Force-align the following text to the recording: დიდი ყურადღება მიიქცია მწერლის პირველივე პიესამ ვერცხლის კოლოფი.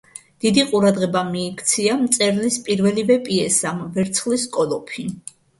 დიდი 0.43 0.61
ყურადღება 0.71 1.21
მიიქცია 1.27 1.99
მწერლის 1.99 2.57
პირველივე 2.71 3.19
პიესამ 3.29 3.87
ვერცხლის 3.99 4.51
კოლოფი. 4.57 5.07